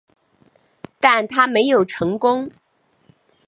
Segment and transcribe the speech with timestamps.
[0.99, 2.49] 但它没有成功。